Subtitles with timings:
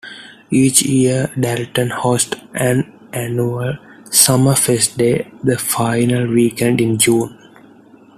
[0.49, 7.37] Each year, Dalton hosts an annual "Summerfest Day" the final weekend in June.